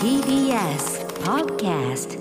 [0.00, 2.18] TBS Podcast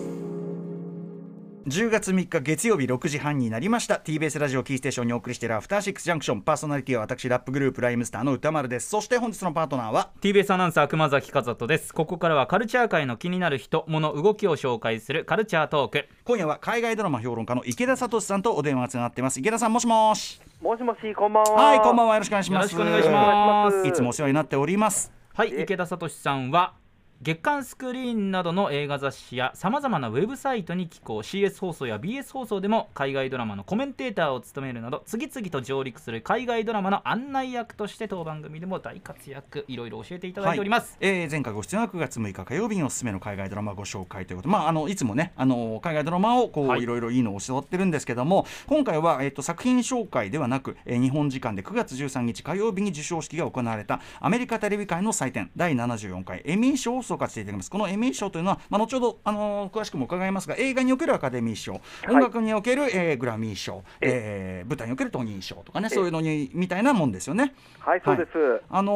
[1.67, 3.95] 10月3日月曜日6時半になりました。
[3.95, 8.89] TBS ラジオキーステーションにお送りしているアフターシックスジャンクションパーソナリティは私ラップグループライムスターの歌丸です。
[8.89, 11.93] そして本日のパートナーは TBS アナウンサー熊崎和人です。
[11.93, 16.07] ここからはカルチャー界の気になる人物動きを紹介するカルチャートーク。
[16.23, 19.39] 今夜は海外ドラマ評論家の池田聡さんとお電話がつながっています。
[19.39, 20.41] 池田さんもしもし。
[20.61, 21.51] もしもし、こんばんは。
[21.51, 22.15] はいこんばんは。
[22.15, 22.73] よろしくお願いします。
[22.73, 23.87] よろしくお願いします。
[23.87, 25.11] いつもお世話になっております。
[25.33, 26.75] はいえ池田聡さんは
[27.21, 31.19] 月刊スクリーンなどの映画雑誌やさまざまなウェブサイトに寄稿。
[31.19, 39.63] CS 放送や BS 放送でも海外ドラマのコメンテーターを務めるなど次々と上陸する海外ドラマの案内役として当番組でも大活躍。
[39.69, 41.09] いろいろ教えていただいております、はい。
[41.09, 44.49] えー前回ご出演は9月6日火曜日におすすめの海外ドラマご紹介ということ。
[44.49, 46.83] で、まあ、あのいつもねあの海外ドラマをこう、はい。
[46.83, 57.71] い、ろいろいいのを教わってるんですけども今回は、えっと作品紹介ではなく、えー日本時間で9月13日火曜日に授賞式が行われたアメリカテレビ界の祭典第74回エミー賞を総括していただきます。
[57.71, 67.53] このエミー賞というのは、まあ、後ほど、あの詳しくも伺いますが映画におけるアカデミー賞音楽における、えーグラミー賞、えー舞台におけるトニー賞とかねそういうのにみたいなもんですよね。
[67.79, 68.29] はい、そうです。
[68.69, 68.93] あの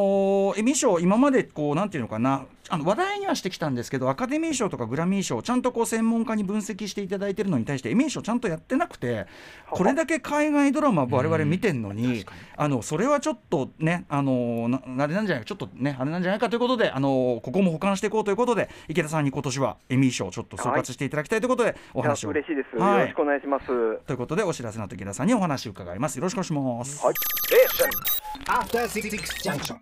[0.54, 9.26] ーエミー賞、今までこうなんていうのかな、あの話題にはしてきたんですけど、アカデミー賞とかグラミー賞、ちゃんとこう専門家に分析していただいてるのに対して、エミー賞ちゃんとやってなくて、
[9.70, 12.24] これだけ海外ドラマ、我々見てんのに、
[12.56, 22.30] あのそれはちょっとね、あのーなあれなんじゃないか、ちょっとね、あれなんじゃないかということで、あのーここも保管していこうということで、池田さんに今年はエミー賞、ちょっと総括していただきたいということで、お話を。
[22.30, 23.66] 嬉しいです、はいよろしくお願いします。
[23.66, 26.16] ということで、お知らせの後池田さんにお話を伺います。
[26.16, 27.04] よろしくお願いします。
[27.04, 28.19] はい.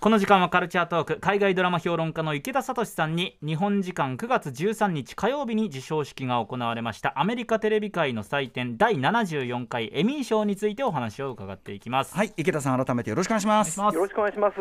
[0.00, 12.16] この時間はカルチャートーク海外ドラマ評論家の池田聡さんに日本時間9月13日火曜日に授賞式が行われましたアメリカテレビ界の祭典第74回エミー賞についてお話を伺っていきます。
[12.16, 13.78] はい、池田さん、改めてよろしくお願いします。
[13.78, 14.56] よろしくお願いします。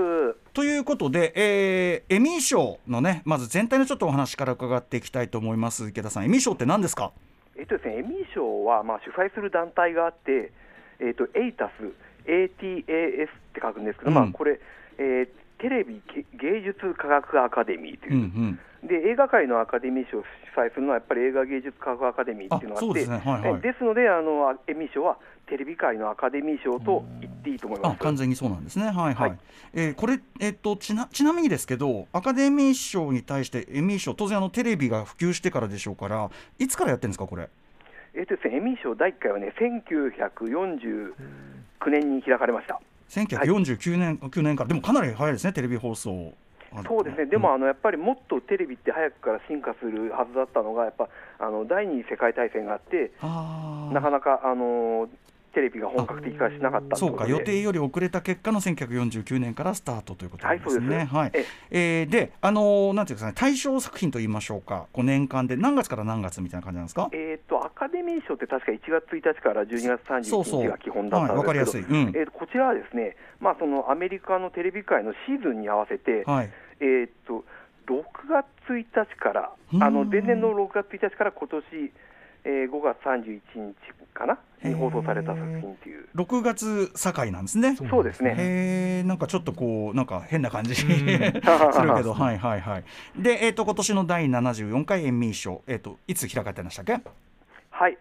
[0.54, 7.12] ということで、えーエミー賞のねまず全体のちょっとお話から伺っていきたいと思います池田さんエミー賞って何ですか？
[7.58, 10.52] えっとですね、エミー賞はまあ主催する団体があって、
[11.00, 11.72] えっとエイタス
[12.28, 14.16] ATAS って書くんですけど、うん。
[14.16, 14.60] まあこれ、
[14.98, 15.30] えー
[15.60, 16.04] テレビ
[16.40, 18.14] 芸術科学アカデミーという。
[18.14, 18.88] う、んうん。
[18.88, 20.24] で映画界のアカデミー賞を
[20.54, 23.18] 主催するのはやっぱり映画芸術科学アカデミーっていうのがあって、ですね。
[23.18, 23.60] はいはい。
[23.60, 25.18] えですのであのエミー賞は
[25.48, 27.94] テレビ界のアカデミー賞と言っていいと思います。
[27.94, 28.86] あ完全にそうなんですね。
[28.86, 29.38] はいはい、はい。
[29.74, 36.30] えーこれえっとちなちなみにですけどアカデミー賞に対してエミー賞当然あのテレビが普及してからでしょうから
[36.60, 37.50] いつからやってるんですかこれ？
[38.18, 41.14] えっとですね、エミー賞第1回はね、1949
[41.88, 42.82] 年に開かれました。
[43.10, 44.70] 1949年、9年から。
[44.70, 46.34] でもかなり早いですねテレビ放送。
[46.86, 51.08] そうですね、でも、あのやっぱりもっとテレビって早くから進化するはずだったのが、やっぱ
[51.40, 55.08] あの第二次世界大戦があって、なかなかあの
[55.54, 61.06] テレビが本格的化しなかったそうか予定より遅れた結果の1949年からスタートということですね。
[61.12, 61.32] はい
[61.72, 67.10] えーで、あのーなんていうんですかね、対象作品と言いましょうか、こう年間で何月から何月みたいな感じなんですか？
[67.14, 70.62] えー、とアカデミー賞って確か1月1日から12月31そうそう。
[70.62, 72.04] 日が基本だったんはいわかりやですけど、すい。
[72.04, 72.14] うん。
[72.16, 76.50] えこちらはですね、まあ、そのアメリカのテレビ界のシーズンに合わせて、はい。
[76.80, 77.44] えー、と
[77.88, 79.84] 6月1日から、うん。
[79.84, 81.64] あの前年の6月1日から今年、
[82.48, 83.76] えー、5月31日
[84.14, 87.76] かな、に放送された作品っていう、6月境なんですね。
[87.76, 88.36] そうですね。
[88.38, 91.42] へえ、なんかちょっとこう、なんか変な感じ するんけ
[92.04, 92.84] ど、はいはいはい。
[93.18, 97.02] で、えっ、と、今年の第74回エミー賞、えっ、と、いつ開かれてましたっけ？
[97.70, 97.98] はい、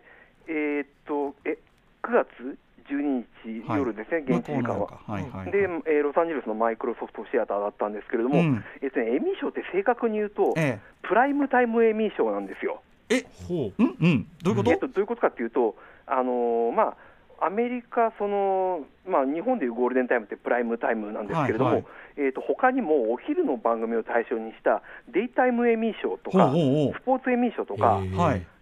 [0.47, 1.59] えーっと、え
[2.03, 2.59] 9月
[2.89, 4.89] 12日はい夜ですね、現地時間は。
[5.09, 12.83] いはいはいで、えーロサンゼルスのマイクロソフトシアターだったんですけれども、うんえっとね、エミー賞って正確に言うと、えプライムタイムエミー賞なんですよ。
[13.09, 14.71] え、え、ほうんうん、どういうこと？
[14.71, 16.97] えっと、どういうことかっていうと、あのーま
[17.41, 21.87] あ、アメリカ、そのまあ、日本でいうゴールデンタイムってプライムタイムなんですけれども、はいはい
[22.19, 28.01] えっと他にもお昼の番組を対象にしたデイタイムエミー賞とか、ほうほスポーツエミー賞とか。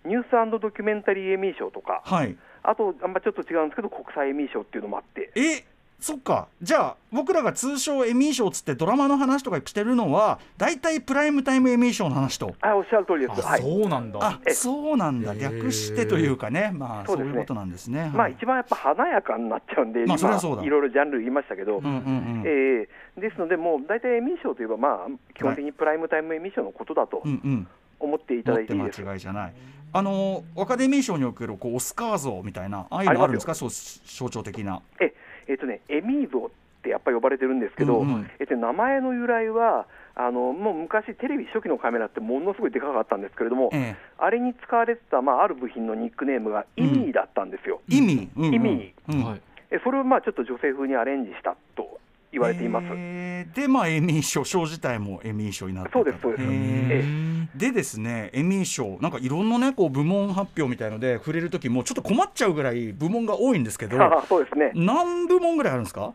[0.07, 2.37] ニュースドキュメンタリーエミー賞とか、はい。
[2.63, 5.65] あと、あんまちょっと違うんですけど、国際エミー賞っていうのもあって、え
[6.05, 6.49] そっか。
[6.61, 12.55] じゃあ僕らが通称エミー賞つってドラマの話とかしてるのは大体プライムタイムエミー賞の話と。
[12.61, 13.63] あおっしゃる通りです、あ、はい。
[13.63, 14.19] そうなんだ。
[14.23, 15.33] あえそうなんだ。
[15.33, 16.73] 略してというかね。
[16.75, 17.33] まあそそうですね。
[17.33, 18.11] ういうことなんですね。
[18.13, 20.63] まあ、はい一番やっぱ華やかになっちゃうんで、まあそりゃそうだ。
[20.63, 22.43] いろいろジャンル言いましたけど、うんうんうん。
[22.45, 24.99] えーですので、もう大体エミー賞といえば、まあ、
[25.35, 27.67] 基本的にプライムタイムエミー賞のことだとうんうん。
[28.01, 29.01] 思っていただいていいです。
[29.01, 29.55] 違いじゃない。
[29.93, 33.55] あのアカデミー賞におけるこうオスカー像みたいなああいうのあるんですか？
[33.55, 34.83] そう象徴的な。
[35.01, 35.15] え
[35.49, 36.51] えっとね、エミー像っ
[36.83, 38.31] てやっぱり呼ばれてるんですけど、うんうん。
[38.41, 39.87] えっと、名前の由来は、
[40.17, 47.81] あのもう昔、テレビ初期のカメラってものすごいでかかったんですけれども、えあれに使われてた、まあ、ある部品のニックネームがイミーだったんですよ。
[47.91, 48.55] え意味、うんうん。
[48.55, 49.25] 意味うん。
[49.25, 51.99] はいえそれをまあちょっと女性風にアレンジしたと
[52.35, 52.87] 言われています。
[52.91, 57.59] えーでまあエミー賞賞自体もエミー賞になってたそうですそうです。
[57.59, 64.73] でですねエミー賞なんかいろんなねこう部門発表みたいので触れる時もちょっと困っちゃうぐらい部門が多いんですけどあ そうですね。
[64.75, 66.15] 何部門ぐらいあるんですか？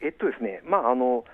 [0.00, 1.24] えっとですね、まああの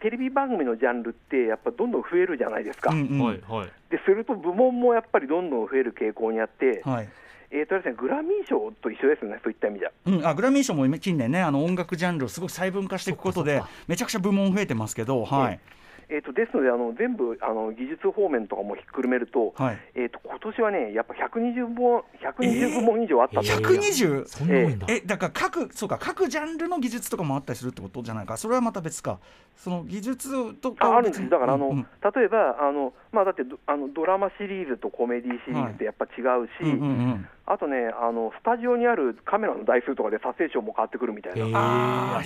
[0.00, 2.90] テレビ番組のジャンルってやっぱどんどん増えるじゃないですか。
[2.92, 3.20] うんうん。
[3.20, 3.68] はいはい。
[3.90, 7.08] ですると部門もやっぱりどんどん増える傾向にあって、はい
[7.50, 9.38] えっとですねグラミー賞と一緒ですね。
[9.42, 9.90] そういった意味じゃ。
[10.06, 15.60] うん、あグラミー賞も近年ねあの音楽ジャンルをすごく細分化していくことでめちゃくちゃ部門増えてますけど、はい。
[16.08, 23.58] えっとですのであの全部あの技術方面とかもひっくるめると、はい、えっと今年はねやっぱ120部門120部門以上あったんです。
[23.58, 24.86] 120そんな多いんだ。
[24.90, 28.36] えだから各そうか各ジャンルの技術とかもあったりするってことじゃないか。
[28.36, 29.18] それはまた別か。
[29.56, 31.86] その技術とかああるんです、だからあの、うんうん。
[32.14, 36.08] 例えばあの、まあ、だってどあのドラマシリーズとコメディシリーズってやっぱ違
[36.42, 42.22] うし、うんうんうんあとねあの、スタジオにあるカメラの台数とかで撮影賞も変わってくるみたいな、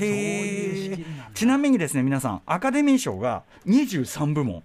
[1.34, 4.62] ちなみにですね皆さんアカデミー賞が23部門。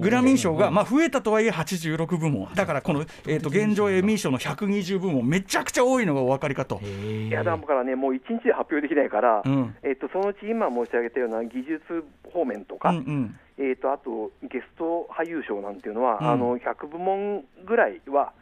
[0.00, 2.52] グラミー賞が、まあ、増えたとはいえ86部門。
[2.54, 6.80] だからこの、えー、と現状エミー賞の120部門めちゃくちゃ多いのがお分かりかと。
[6.80, 9.76] いやだからね、もう1日で発表できないから、うん。
[9.82, 13.38] えっと、そのうち今申し上げたような技術方面とうか、んうん。
[13.58, 16.30] えっとあとゲスト俳優賞なんていうのは、うん。
[16.30, 18.32] あの100部門ぐらいは、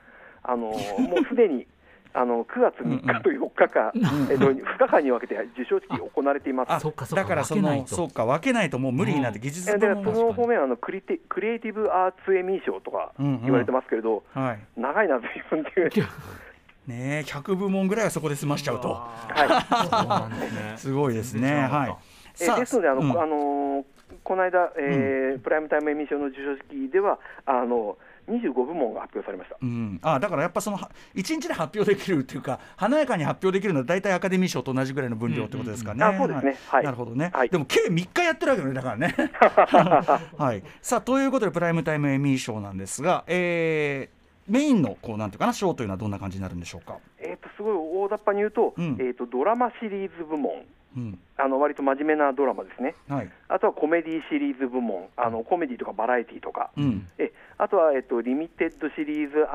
[0.48, 0.74] あのもう
[1.28, 1.66] すでに
[2.14, 3.92] あの9月3日と4日間、
[4.30, 6.72] えっと、2日間に分けて授賞式行われています。
[6.72, 7.22] あそっかそっか。
[7.22, 7.90] だからそ分けないと。
[7.90, 13.42] のそうか分けないともう無理になって技術部門がその方面はあのクリテクリエイティブアーツエミー賞とかうんうん。
[13.42, 14.58] 言われてますけれど、はい。
[14.80, 16.06] 長いな、随分っていう、
[16.86, 18.88] ねえ100部門ぐらいはそこで済ましちゃうと。
[18.88, 20.78] はい。
[20.80, 21.52] すごいですね。
[21.54, 21.96] はい。
[22.42, 23.10] えですので、あのうん。
[23.20, 23.84] あのー
[24.24, 29.56] この間、えープライムタイムエミー賞の授賞式では、あの25部門が発表されました。
[29.60, 36.04] うん、あだからやっぱそのは一日で発表できるっていうか華やかに発表できるのは大体アカデミー賞と同じぐらいの分量ってことですかね。
[36.04, 36.14] うんうん。
[36.14, 36.56] うんあそうですね。
[36.68, 36.84] はい。
[36.84, 37.48] なるほどね、はい。
[37.48, 39.14] でも計3日やってるわけよねだからね。
[40.36, 46.96] はい、さあということでプライムタイムエミー賞なんですが、えーメインのこうなんていうかな賞というのはどんな感じになるんでしょうか？
[47.18, 48.96] えー、とすごい大雑把に言うと,、うん。
[48.98, 50.64] えー、とドラマシリーズ部門、
[50.98, 51.18] うん。
[51.36, 53.30] あの割と真面目なドラマですね、はい。
[53.48, 57.06] あとはコメディシリーズ部門、あのコメディとかバラエティとか、うん。
[57.18, 59.46] えあとは、えっとリミテッドシリーズ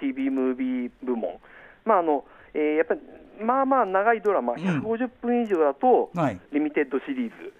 [0.00, 1.38] &TV ムービー部門、
[1.84, 2.24] まああの
[2.54, 3.00] えーやっぱり
[3.40, 4.56] まあまあ長いドラマ、ん。
[4.56, 6.40] 150分以上だと、はい。
[6.52, 7.34] リミテッドシリーズ。
[7.44, 7.52] うん、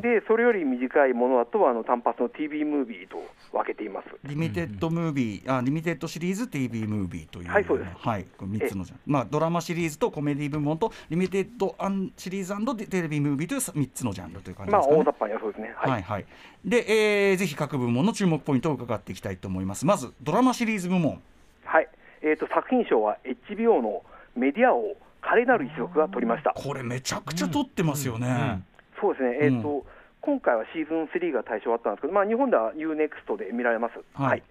[0.00, 3.16] でそれより短いものだとあの単発の TV ムービーと
[3.52, 4.08] 分けています。
[4.24, 15.00] リミテッドムービー、あリミテッドシリーズ TV ムービーという、はいそうですはい、これ3つのじゃん、まあ、ドラマシリーズとコメディ部門とリミテッドアンシリーズテレビムービーという3つのジャンルという感じまあですかね。
[15.00, 15.74] 大雑把にはそうですね。
[15.76, 15.90] はい。
[15.92, 16.26] はいはい、
[16.64, 19.86] で、えーぜひ各部門の注目ポイントを伺っていきたいと思います。
[19.86, 21.20] まずドラマシリーズ部門、
[21.64, 21.88] はい。
[22.22, 23.18] えっ、と作品賞は
[23.48, 24.02] HBO の
[24.36, 26.52] メディア王華麗なる一族が取りました。
[26.54, 28.62] これめちゃくちゃ撮ってますよね。
[29.04, 29.38] そうですね。
[29.42, 29.84] えっ、と、
[30.22, 34.00] 今回はシーズン3が対象だったんですけど、まあ日本では UNEXT で見られます。
[34.14, 34.42] はい。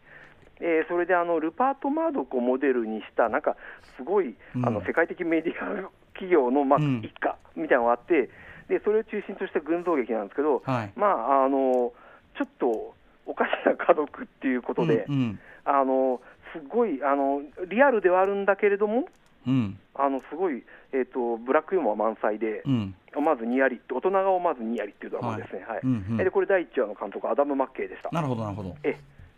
[0.60, 3.58] えーそれであのルパート・マードックをモデルにしたなんか
[3.98, 4.66] すごい、うん。
[4.66, 7.02] あの世界的メディア企業のまあうん。
[7.04, 8.30] 一家みたいなのがあって、
[8.70, 10.94] でそれを中心とした群像劇なんですけど、はい。
[10.96, 11.92] まああの
[12.38, 12.94] ちょっと
[13.26, 15.40] おかしな家族っていうことで、うんうん。
[15.66, 16.22] あの
[16.54, 19.08] すごいあのリアルではあるんだけれども、
[19.48, 19.80] うん。
[19.96, 22.96] あのすごい、えー、とブラックユーモア満載で、うん。
[23.24, 25.80] まずニヤリって、大人顔まずニヤリっていうドラマですね、はい。
[25.84, 26.18] うんうん。
[26.18, 28.10] でこれ、第1話の監督、アダム・マッケイでした。
[28.12, 28.76] なるほどなるほど。
[28.84, 28.98] え。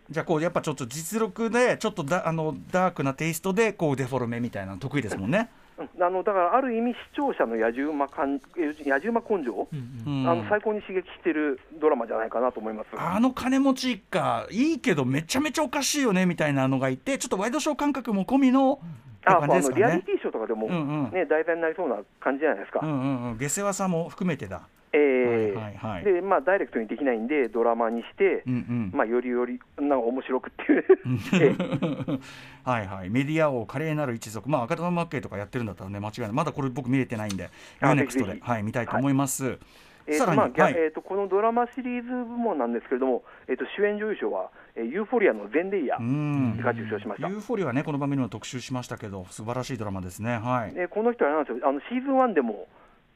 [0.09, 5.50] じゃあこうやっぱちょっと実力でちょっとだあのダークなテイストでこうデフォルメみたいなの得意ですもんね。
[5.79, 6.03] うん。
[6.03, 9.51] あのだから、ある意味、視聴者の野獣馬感野獣馬根性？
[9.51, 10.29] を、うん。
[10.29, 12.88] あの最高に刺激してるドラマじゃないかなと思います。
[12.95, 18.79] あの金持ち一家いいけどめちゃめちゃおかしいよねみたいなのがいてちょっとワイドショー感覚も込みの
[19.25, 20.01] ああのリアリ。
[20.03, 20.67] ティショーとかでも、
[21.10, 22.79] ね、題材になりそうな感じじゃないですか。
[22.82, 23.38] うんうんうん。
[23.38, 24.67] 下世話さも含めてだ。
[24.94, 26.03] えーはいはいはい。
[26.05, 28.91] でまあ、ダイレクトにできないんで、ドラマにして、うんうん。
[28.94, 30.86] まあ、よりよりなんか面白くっていう、
[31.34, 32.20] え
[32.63, 33.10] はいはい。
[33.10, 34.50] メディア王華麗なる一族。
[34.50, 36.32] まあ赤玉マッケイとかやってるんだったらね間違いない。
[36.32, 37.50] まだこれ僕見れてないんで
[37.82, 38.25] あ UNEXT ぜひぜひ。
[38.36, 39.60] ではい見たいと思います。
[40.07, 46.57] ええーとこのドラマシリーズ部門なんですけれども、えー、と主演女優賞は、えーユーフォリアのゼンデイヤうん。
[46.62, 47.27] が受賞しました。
[47.27, 50.74] ユーフォリアはねこの番組の特集しましたけど素晴らしいドラマですねはい。
[50.74, 52.67] でこの人はなんですよあのシーズン1でも、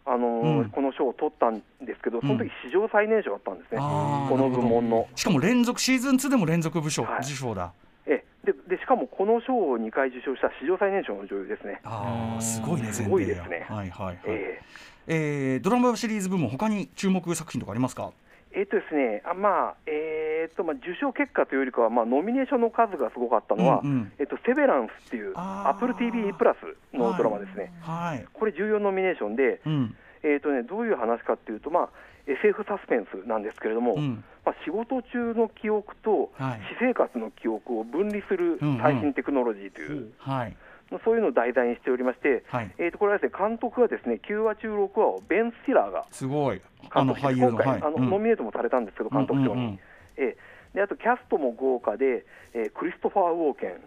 [0.06, 5.08] あのーうんこの賞を取ったんですけど、その時史上最年少だったんですね、あーこの部門の。
[5.16, 7.72] しかも連続シーズン2でも連続部賞、はい受賞だ。
[8.08, 11.80] えででしかもこの賞を2回受賞した史上最年少の女優ですね。
[11.84, 14.18] ああすごいねすごいですねはいはいはい。
[14.26, 14.62] え
[15.10, 18.04] えードラマシリーズ部門他に注目作品とかありますか？
[18.04, 18.12] ー
[18.52, 24.12] えーとですねあまあえーとまあ、受賞結果というよりかは、まあ、ノミネーションの数がすごかったのは、うんうん。
[24.20, 25.94] えっとセベランスっていう、あー。
[25.94, 28.26] AppleTV プラスのドラマですね、はい。
[28.34, 29.96] これ、14ノミネーションで、うん。
[30.24, 31.90] えーとね、どういう話かっていうと、まあ、
[32.26, 34.24] SF サスペンスなんですけれども、うん。
[34.46, 36.62] まあ、仕事中の記憶とはい。
[36.80, 38.82] 私生活の記憶を分離するうんうん。
[38.82, 40.50] 最新テクノロジーという、はい。
[40.50, 40.69] まあ
[41.06, 42.72] そういうのを題材にしておりまして、はい。
[42.78, 46.62] えー、とこれはですね監督はですね9話中6話をベン・スティラーがすごい。
[46.90, 47.50] あの俳優の。
[47.50, 47.78] 今回、はい。
[47.78, 47.86] うん。
[47.86, 49.52] あのノミネートもされたんですけど、監督賞に。
[49.52, 49.80] うんうんうん。
[50.18, 50.36] えー
[50.70, 53.82] であとキャストも豪華で、えークリストファー・ウォーケン、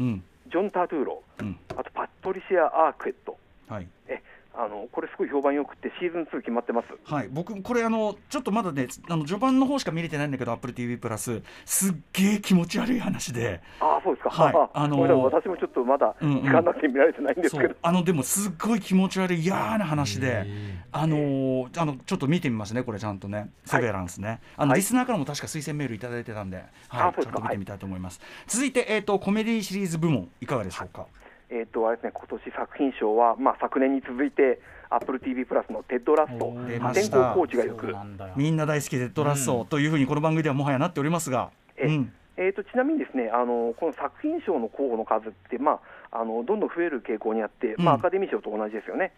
[0.00, 0.24] うん。
[0.50, 1.56] ジョン・タトゥーロ、うん。
[1.76, 3.86] あとパトリシア・アークエット、はい。
[4.08, 4.20] え
[4.56, 6.88] あのこれ、すごい評判よくて、シーズン2決まってます。
[7.04, 11.42] はい、僕これあのちょっとまだねあの序盤の方しか見れてないんだけど AppleTV プラス。
[11.64, 13.60] すっげえ気持ち悪い話で。
[13.80, 14.54] ああ、そうですか、はい。
[14.54, 16.42] ああの私もちょっとまだうんうん。
[16.42, 17.76] 時間なくて見られてないんですけど、そう。
[17.82, 20.46] あのでもすっごい気持ち悪い嫌な話で。
[20.92, 23.50] あのーあのちょっと見てみますねこれちゃんとね。
[23.64, 27.32] セベランスね、あのはいリスナーからも確か推薦メールいただいてたんで、はい、あそうですか。
[27.32, 31.06] ちゃんと見てみたいと思います、続いて、えー、とコメディシリーズ部門いかがでしょうか、
[31.50, 34.60] えっ、と、あれですね、今年作品賞は、まあ、昨年に続いて、
[34.90, 38.34] Apple TV プラスのテッド・ラッソ、出破天荒コーチがよく、なんだよ。
[38.36, 42.12] みんな大好きテッド・ラッソというふうにこの番組ではもはやなっておりますが、えうん。
[42.36, 45.78] えー、とちなみにですねあのこの作品賞の候補の数って、ま
[46.10, 49.12] あ、あのどんどん増える傾向にあって、まあ、うんアカデミー賞と同じですよね。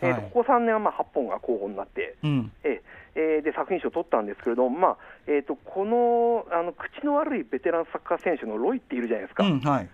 [0.00, 2.52] えーとはいここ3年はまあ8本が候補になって、うん。
[2.64, 2.80] えー
[3.16, 9.82] えーで作品賞を取ったんですけれども、まあえー、とこのあの口の悪いベテランサッカー選手のロイっているじゃないですか、うんはい。
[9.82, 9.90] うん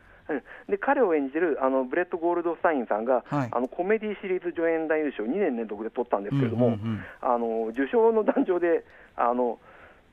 [0.69, 3.49] で彼を演じるあのブレット・ゴールドスタインさんが、はい。
[3.53, 6.79] あのコメディシリーズ助演男優賞2年連続で取ったんですけれども、
[7.21, 8.85] あの受賞の壇上で
[9.17, 9.59] あの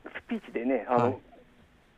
[0.05, 1.17] スピーチでねあの、はい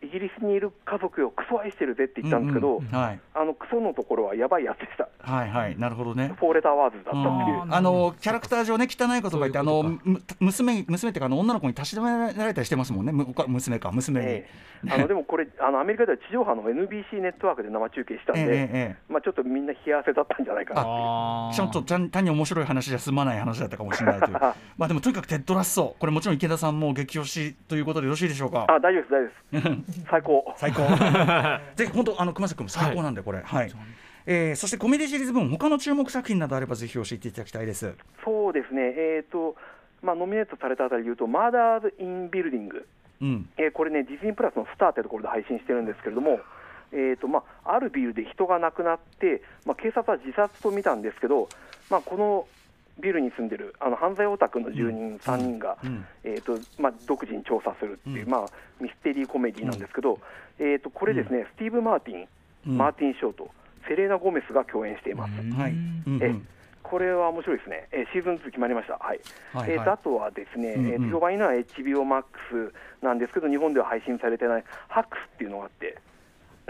[0.01, 3.19] イギリスにいる家族をクソ愛してるぜって言ったんですけど、うんうんはい。
[3.33, 5.77] あのクソのところはやばいやつでした、はいはい。
[5.77, 6.33] なるほどね。
[6.39, 7.63] フォーレターワーズだったっていう。
[7.69, 9.99] あのキャラクター上ね汚い言葉言ってあの
[10.39, 13.11] 娘娘っていうかあの女の子にたしなめられたりしてますもんね。
[13.47, 14.69] 娘か娘に、ええ。
[14.87, 24.33] あのでもこれあの、アメリカでは地上波の NBC ネットワークで生中継したんで、ええええまあ、ちょっとみんな冷や汗だったんじゃないかなってちょっと単単に面白い話じゃ済まない話だったかもしれないという。
[24.77, 25.95] まあでもとにかくテッドラッソ。
[25.99, 28.65] これもちろん池田さんも激推しということでよろしいでしょうか？
[28.69, 29.11] あ大丈夫です、
[29.51, 30.53] 大丈夫です、 最高。
[30.57, 30.83] 最高。
[31.75, 33.41] ぜひ本当あの熊崎君も最高なんでこれ。
[33.43, 33.71] はい、
[34.25, 37.95] えーそしてコメディシリーズ部門他の注目作品などあればぜひ教えていただきたいです。
[38.23, 39.55] そうですね、えーと
[40.01, 42.87] まあ、ノミネートされたあたりでいうと、マーダーズ・イン・ビルディング、
[43.21, 43.49] うん。
[43.57, 46.39] えーこれね、ディズニープラスのスターってところで配信してるんですけれども、
[46.91, 51.49] えーとまあ、あるビルで人が亡くなって、まあ、警察は自殺と見たんですけど、
[51.89, 52.47] まあ、この
[52.99, 56.05] ビルに住んでるあの犯罪オタクの住人3人が、うん。
[56.23, 58.31] えーとまあ、独自に調査するっていう、うん。
[58.31, 58.45] まあ、
[58.79, 60.19] ミステリーコメディなんですけど、
[60.59, 62.27] えーとこれですね、スティーブ・マーティン、
[62.67, 62.77] うん。
[62.77, 63.49] マーティン・ショート、
[63.87, 65.31] セレーナ・ゴメスが共演しています。
[65.31, 66.03] はい、うん。
[66.05, 66.35] うんえ
[66.81, 69.19] これは面白いですね、えーシーズン2決まりました、はい。
[69.53, 69.71] はいはい。
[69.71, 70.91] えーとあとはですね、うんうん。
[70.93, 75.97] えーと評判いいのは HBO Max なんですけど、日本では配信されてないハックスっていうのがあって、うん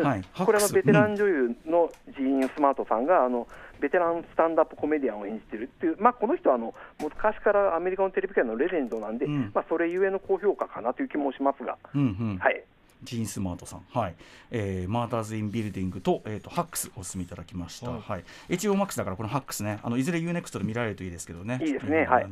[0.03, 0.23] はい。
[0.45, 3.47] これはベテラン女優のジーン・スマートさんが、あの
[3.79, 9.51] ベテランスタンダップコメディアンを演じてるっていう、まあ、この人はあの昔からアメリカのテレビ界のレジェンドなんで、うん。
[9.53, 12.03] まあ、それゆえの高評価かなという気もしますが、うんう
[12.33, 12.37] ん。
[12.37, 12.61] はい、
[13.03, 14.15] ジーン・スマートさん、はい。
[14.51, 18.01] えーマーダーズ・イン・ビルディングと,、えー、とハックスお勧めいただきました、はい。
[18.01, 18.23] はい。
[18.49, 19.79] HBO Max だからこのハックスね。
[19.81, 21.59] あのいずれ UNEXT で見られるといいですけどね。
[21.63, 22.05] いいですね。
[22.05, 22.27] はい。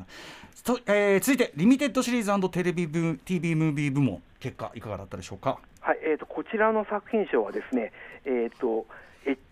[0.65, 4.21] とえー続いてリミテッドシリーズテレビブ TV ムービー部門。
[4.39, 5.57] 結果いかがだったでしょうか？
[5.79, 6.00] はい。
[6.03, 7.92] えー、とこちらの作品賞はですね、
[8.25, 8.86] えー、と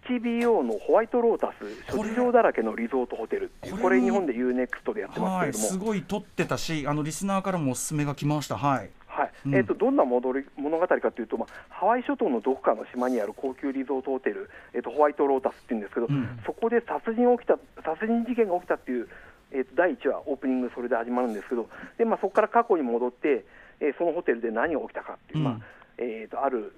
[0.08, 2.10] HBO のホワイトロータス、これ。
[2.10, 8.58] 諸事情だらけのリゾートホテルこれこれ、日本で UNEXT でやってますけはいれども、すごい撮ってたしあのリスナーからもおすすめが来ました。
[8.58, 8.90] はい。
[9.08, 9.32] はい。
[9.48, 9.56] うん。
[9.56, 16.40] えー、とどんな戻り物語かというと、まあ、ハワイ諸島のどこかの島にある高級リゾートホテル、えー、とホワイトロータスっていうんですけど、うん。
[16.46, 19.10] そこで殺人起きた殺人事件が起きたっていう、
[19.52, 23.44] えー、と第1話、オープニング、それで始まるんですけど、でまあ、そこから過去に戻って、
[23.82, 25.64] えーそのホテルで何が起きたかっていう、まあうん
[25.98, 26.74] えー、とある、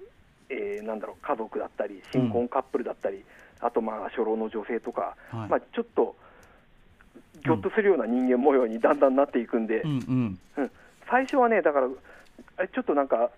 [0.48, 3.24] えーなんだろう家族だったり、新婚カップルだったり、
[3.60, 5.48] あとまあ初老の女性とか、はい。
[5.50, 6.16] まあ、ちょっと
[7.44, 9.82] ぎょっとするような人間模様にだんだんなっていくんで。
[9.82, 10.38] うんうん。
[10.56, 10.70] うん、
[11.10, 11.88] 最初はね、だから、
[12.68, 13.30] ちょっとなんか、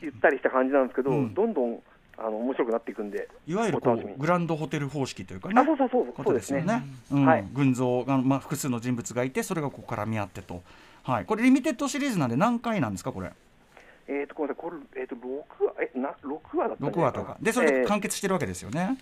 [0.00, 1.34] ゆったりした感じなんですけど、うん。
[1.34, 1.82] どんどん
[2.16, 3.80] あの面白くなっていくんで、いわゆる
[4.16, 5.60] グランドホテル方式というかね。
[5.60, 6.82] あそうそうそう、そうですよね。
[7.10, 7.26] うん。
[7.26, 7.44] はい。
[7.52, 10.62] 群像が、まあ、複数の人物がいてそれがここ絡み合ってと、
[11.02, 13.32] はい、これリミテッドシリーズなんで何回なんですかこれ？
[14.08, 15.20] えっ、と、ごめんなさい、これ、えっ、と、6
[15.64, 17.36] 話、え、な、六話だったんじ6話とか。
[17.40, 17.86] でそれでえー。
[17.86, 18.98] 完結してるわけですよね、うん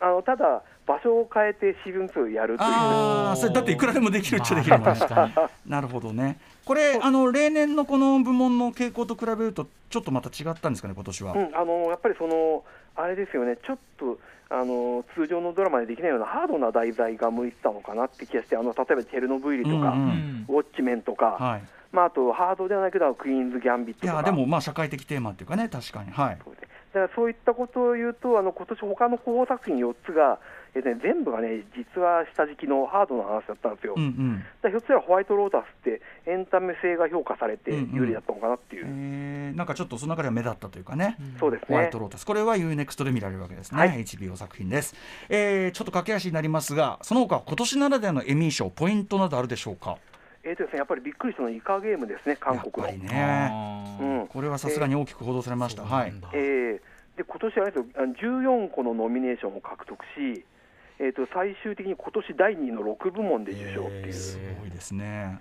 [0.00, 5.34] あのただ、場所を変えてシーズン2やるという、ああそれだっていくらでもできるっちゃできるもんね、確かに。
[5.70, 6.40] なるほどね。
[6.64, 12.64] これあの例年のこの部門の傾向と比べるとちょっとまた違ったんですかね今年は、うん、あのやっぱりその、
[12.96, 14.18] あれですよね、ちょっと
[14.50, 20.46] あの通常のドラマでできないようなハードな題材が向いてたのかなって気がして、あの例えばチェルノブイリとか、うんうんうん。
[20.48, 24.12] ウォッチメンとか、はいまあ、あとハードではないけど、クイーンズ・ギャンビットとか。
[24.12, 26.10] いやでもまあ社会的テーマっていうかね確かに。
[26.10, 26.38] はい。
[26.44, 26.62] そうです。
[26.62, 30.38] ねだからそういったことを言うと、あの今年他の候補作品4つが、
[30.74, 33.92] えっとね、全部がね、実は下敷きのハードな話だったんですよ。
[33.94, 34.38] うんうん。
[34.38, 37.94] だからひょっとしたらホワイトロータスってエンタメ性が評価されてうんうん。
[37.94, 39.56] 有利だったのかなっていう、えー。
[39.56, 41.66] なんかちょっとその中では目立ったというかね、そうですね。
[41.68, 41.98] ホワイト。
[41.98, 42.24] ロータス。
[42.24, 43.90] これは UNEXT で見られるわけですね、はい。
[43.90, 44.94] HBO 作品です、
[45.28, 49.98] えーちょっと駆け足になりますがその他今年ならではのエミー賞ポイントなどあるでしょうか？
[50.44, 52.92] えーとですね、やっぱりびっくりしたのはイカゲームですね、韓国の。
[52.92, 53.98] やっぱりね。
[54.00, 54.28] うん。
[54.28, 56.30] これはさすがに大きく報道されました、はいそうなんだ。
[56.34, 56.80] えー
[57.18, 60.44] で今年はあれですよあの14個のノミネーションを獲得し、
[61.00, 65.40] えー、と最終的に今年第2位の6部門で受賞っていう、すごいですね、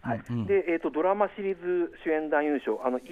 [0.00, 0.22] はい。
[0.28, 0.46] うんうん。
[0.46, 3.02] でえー、とドラマシリーズ主演男優賞、あのイ・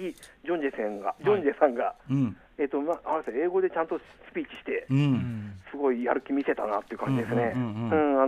[0.43, 2.37] ジョンジェさんが、ジョンジェさんが、うん。
[2.59, 5.13] えーとまあ、あれですね英語でちゃんとスピーチしてう、うん。
[5.13, 7.53] んすごいやる気見せたなっていう感じですね、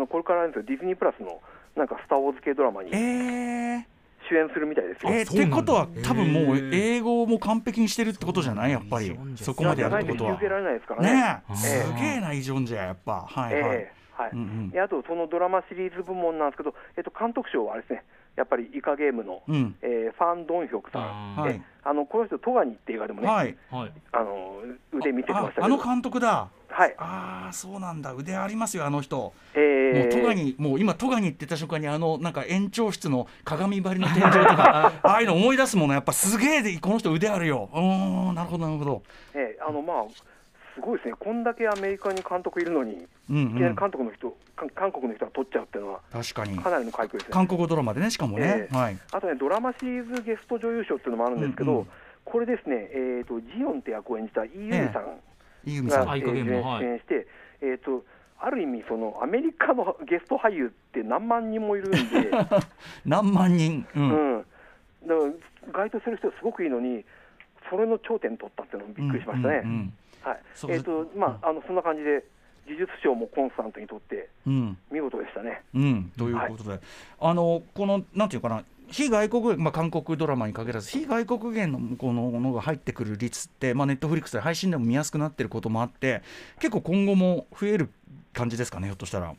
[0.09, 1.41] これからですよディズニープラスの
[1.75, 3.83] なんかスター・ウォーズ系ドラマにえー。
[4.27, 5.11] 主演するみたいですよ。
[5.11, 8.71] えー、ってことは多分もう英語も完璧にしてるってことじゃない？
[8.71, 9.15] やっぱり。
[9.35, 10.31] そこまでやるってことは。
[10.31, 11.13] じゃないと引き受けられないですからね。
[11.13, 11.53] ねえ。
[11.53, 13.27] えすげえなイ・ジョンジェやっぱ。
[13.29, 14.31] はいはい、ええはい。
[14.31, 14.69] うんうん。
[14.71, 18.03] であと、そのドラマシリーズ部門なんですけど、えっと、監督賞はあれですね、
[18.35, 19.75] やっぱりイカゲームの、うん。
[19.81, 21.53] えーファン・ドンヒョクさん、はい。
[21.55, 23.55] えあのこの人、トガニって映画でもね、はい。
[23.71, 23.91] はい。
[24.11, 24.57] あの
[24.93, 26.49] 腕見せてまあしたけど、あの監督だ。
[26.67, 26.95] はい。
[26.97, 28.13] ああそうなんだ。
[28.13, 29.17] 腕ありますよあの人。
[29.17, 37.69] もえうトガニもう今トガニって言った瞬間にあのなんか延長室の鏡張りの天井とか ああいうの思い出すものやっぱすげえでこの人腕あるよ。
[37.73, 39.03] うーんなるほどなるほど。
[39.33, 40.03] えーあのまあ、
[40.75, 46.57] すごいですね、こんだけアメリカに監督いるのに、うんいきなりうん監督の人、か韓国の人が撮っちゃうっていうのは、確かに。
[46.57, 47.33] かなりの快挙ですね。
[47.33, 48.77] 韓国ドラマでねしかもね、ええ。
[48.77, 48.97] はい。
[49.11, 51.87] あとね、ドラマシリーズゲスト女優賞っていうのもあるんですけど、うんうん
[52.25, 55.19] これですね、えー、とジヨンって役を演じたイ・ユンさん
[55.63, 56.07] イ・ユミさん。
[56.07, 56.83] が、えーはい。
[56.83, 57.27] 主演して、
[57.61, 58.03] えー、と
[58.39, 61.97] ある意味、そのアメリカのゲスト俳優って何万人もいるんで、
[63.05, 64.37] 何万人、ううん。
[64.39, 64.45] ん、
[65.05, 65.21] だか
[65.71, 67.05] ら該当する人、すごくいいのに、
[67.69, 69.61] それの頂点取ったっていうのもびっくりしましたね。
[69.63, 69.93] うんうん
[70.25, 70.39] はい。
[70.69, 72.23] えーとまあ、あのそんな感じで、
[72.67, 74.77] 技術賞もコンスタントにとって、うん。
[74.91, 75.61] 見事でしたね。
[75.75, 76.79] うん、ということで、
[77.19, 86.21] あのこのなんていうかな非外国、まあ、韓国ドラマに限らず非外国言のこのものが入ってくる率って、まあ、ネットフリックスで配信でも見やすくなってることもあって
[86.59, 87.89] 結構今後も増える
[88.33, 89.33] 感じですかねひょっとしたら。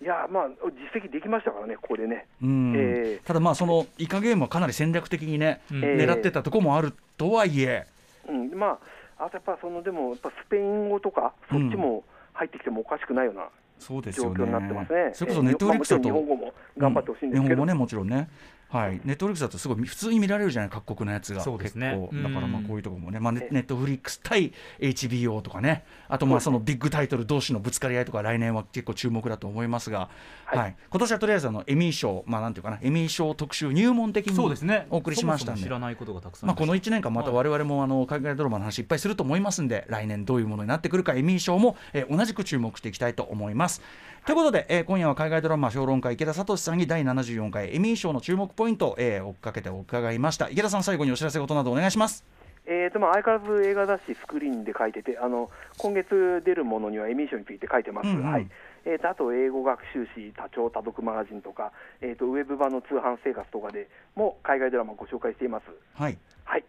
[0.00, 0.48] いやまあ、
[0.94, 2.26] 実績できましたからね、ここでね。
[2.40, 2.72] うん。
[2.76, 3.20] ええ。
[3.24, 5.84] ただまあそのイカゲームはかなり戦略的にね、うん。
[5.84, 5.96] ええ。
[5.96, 7.84] 狙ってたとこもあるとはいえ、
[8.28, 8.78] うん、まあ、
[9.18, 15.04] あとやっぱそのでも、やっぱスペイン語とか、そっちも入ってきてもおかしくないようなそうですよ状況になってますね。
[15.06, 15.10] ね。
[15.14, 18.28] それこそネットフリックスだと、日本語も頑張ってほしいんですけど、日本語もねもちろんね。
[18.68, 21.40] はい、ネットフリックスだとすごい普通に見られるじゃない各国のやつが。
[21.40, 21.96] そうですね。
[22.10, 22.28] 結構。
[22.28, 25.84] だからまあうんこういうところもね、まあ、ネットフリックス対 HBO とかね。
[26.08, 30.10] あとまあそのビッグタイトル同士のぶつかり合いとか来年は結構注目だと思いますが、
[30.44, 30.58] はい。
[30.58, 30.76] はい。
[30.90, 32.24] 今年はとりあえずあのエミー賞。
[32.26, 32.78] まあなんていうかな。
[32.82, 34.86] エミー賞特集入門的にそうですね。
[34.90, 35.62] お送りしましたんで。
[35.62, 43.82] そもそも知らないことがたくさんまあ、この1年間また我々もあの海外ドラマの話いっぱいすると思いますんで来年どういうものになってくるかエミー賞も、えー同じく注目していきたいと思います。
[44.28, 50.50] ということで、えー今夜は海外ドラマ評論家池田聡さんに第74回エミー賞の注目ポイントを、えー追っかけてお伺いました。
[50.50, 52.26] 池田さん最後にお知らせ事などお願いします。
[52.66, 58.08] えーとまあ、相変わらず映画雑誌スクリーンで書いてて、あの今月出るものにはエミー賞について書いてます。
[58.08, 58.30] うんうん。
[58.30, 58.46] はい。
[58.84, 65.64] えーとあと英語学習誌、多聴多読マガジンとか、えー、とウェブ版の通販生活とかでも海外ドラマをご紹介しています。
[65.94, 66.64] はい、はい。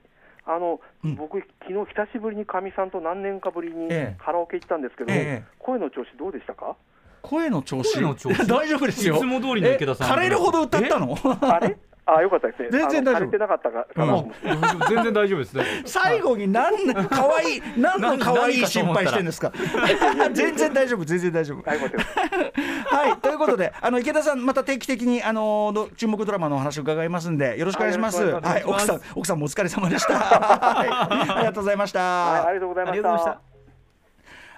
[0.46, 1.16] あの、うん。
[1.16, 4.18] 僕、昨日久しぶりにかみさんと何年かぶりにええ。
[4.18, 5.44] カラオケ行ったんですけど、ええ。
[5.60, 6.78] 声の調子どうでしたか？
[7.22, 7.94] 声の調子。
[7.94, 8.36] 声の調子？
[8.48, 9.16] 大丈夫ですよ。
[9.16, 10.08] いつも通りの池田さん。
[10.08, 11.18] え枯れるほど歌ったの？
[11.42, 11.78] あれ？
[12.12, 12.70] あよかったですね。
[12.72, 13.30] 全然大丈夫。
[14.90, 15.64] 全然大丈夫ですね。
[15.86, 19.52] 最後に何可愛い何の可愛い心配してんですか？
[20.34, 21.62] 全然大丈夫全然大丈夫。
[21.70, 21.76] は
[23.10, 28.24] い、ということで、あの池田さん、また定期的にあのど注目ドラマのお話を伺いますんで、よろしくお願いします。
[28.24, 30.14] はい奥さん、奥さんもお疲れ様でした。
[30.18, 32.00] はい、ありがとうございました。
[32.00, 33.49] はい、ありがとうございました。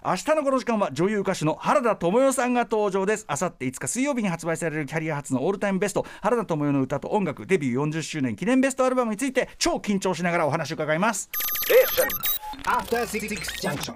[0.03, 3.25] 明日のこの時間は女優歌手の原田知世さんが登場です。
[3.27, 11.29] あさって5日水曜日に発売されるキャリア初のオールタイムベスト、原田知世の歌と音楽デビュー40周年記念ベストアルバムについて超緊張しながらお話を伺います。
[12.65, 13.29] After Six
[13.61, 13.89] Junction.